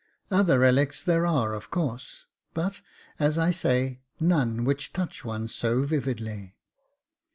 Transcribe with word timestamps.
Other 0.31 0.57
relics 0.57 1.03
there 1.03 1.27
are 1.27 1.53
of 1.53 1.69
course, 1.69 2.25
but, 2.55 2.81
as 3.19 3.37
I 3.37 3.51
say, 3.51 4.01
none 4.19 4.65
which 4.65 4.93
touch 4.93 5.23
one 5.23 5.47
so 5.47 5.83
vividly. 5.83 6.55